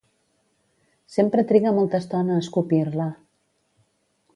Sempre 1.17 1.45
triga 1.53 1.75
molta 1.77 2.01
estona 2.05 2.41
a 2.41 2.45
escopir-la. 2.47 3.09